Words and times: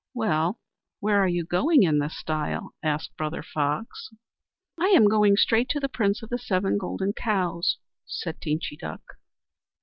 "Well, 0.15 0.59
where 0.99 1.19
are 1.23 1.27
you 1.27 1.45
going 1.45 1.83
in 1.83 1.99
this 1.99 2.17
style?" 2.17 2.73
asked 2.81 3.15
Brother 3.17 3.43
Fox. 3.43 4.09
"I 4.79 4.85
am 4.85 5.05
going 5.07 5.37
straight 5.37 5.69
to 5.69 5.79
the 5.79 5.89
Prince 5.89 6.23
of 6.23 6.29
the 6.31 6.39
Seven 6.39 6.79
Golden 6.79 7.13
Cows," 7.13 7.77
said 8.07 8.41
Teenchy 8.41 8.77
Duck. 8.79 9.03